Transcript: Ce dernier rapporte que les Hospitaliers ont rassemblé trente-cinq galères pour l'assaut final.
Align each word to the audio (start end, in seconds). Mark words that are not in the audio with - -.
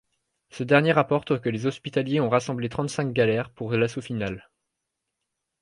Ce 0.49 0.63
dernier 0.63 0.93
rapporte 0.93 1.39
que 1.39 1.49
les 1.49 1.67
Hospitaliers 1.67 2.21
ont 2.21 2.29
rassemblé 2.29 2.69
trente-cinq 2.69 3.13
galères 3.13 3.51
pour 3.51 3.71
l'assaut 3.73 4.01
final. 4.01 4.49